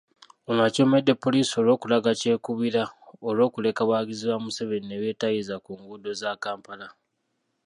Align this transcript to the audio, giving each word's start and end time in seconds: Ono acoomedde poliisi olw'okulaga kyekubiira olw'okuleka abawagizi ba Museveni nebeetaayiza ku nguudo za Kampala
Ono 0.49 0.61
acoomedde 0.67 1.13
poliisi 1.23 1.53
olw'okulaga 1.61 2.11
kyekubiira 2.19 2.83
olw'okuleka 3.29 3.79
abawagizi 3.83 4.25
ba 4.31 4.37
Museveni 4.43 4.85
nebeetaayiza 4.89 5.55
ku 5.65 5.71
nguudo 5.79 6.11
za 6.21 6.31
Kampala 6.43 6.87